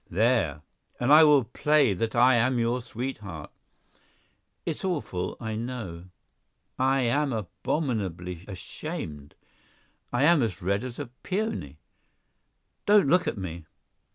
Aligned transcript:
There! 0.09 0.63
And 0.99 1.13
I 1.13 1.23
will 1.23 1.43
play 1.43 1.93
that 1.93 2.15
I 2.15 2.33
am 2.33 2.57
your 2.57 2.81
sweetheart. 2.81 3.51
It's 4.65 4.83
awful, 4.83 5.37
I 5.39 5.53
know—I 5.55 7.01
am 7.01 7.31
abominably 7.31 8.43
ashamed, 8.47 9.35
I 10.11 10.23
am 10.23 10.41
as 10.41 10.59
red 10.59 10.83
as 10.83 10.97
a 10.97 11.05
peony. 11.21 11.77
Don't 12.87 13.09
look 13.09 13.27
at 13.27 13.37
me!" 13.37 13.67